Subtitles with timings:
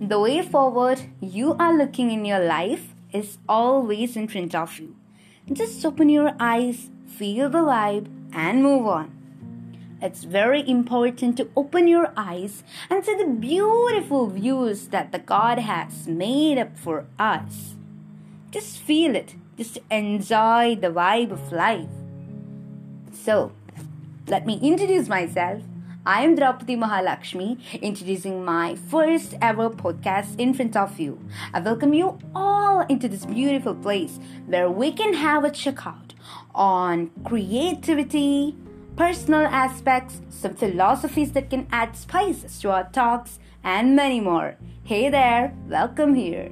[0.00, 4.96] The way forward you are looking in your life is always in front of you.
[5.52, 9.12] Just open your eyes, feel the vibe, and move on.
[10.00, 15.58] It's very important to open your eyes and see the beautiful views that the God
[15.58, 17.74] has made up for us.
[18.50, 21.92] Just feel it, just enjoy the vibe of life.
[23.12, 23.52] So,
[24.26, 25.62] let me introduce myself.
[26.06, 31.20] I am Draupadi Mahalakshmi, introducing my first ever podcast in front of you.
[31.52, 36.12] I welcome you all into this beautiful place where we can have a checkout
[36.54, 38.56] on creativity,
[38.96, 44.56] personal aspects, some philosophies that can add spices to our talks, and many more.
[44.84, 46.50] Hey there, welcome here.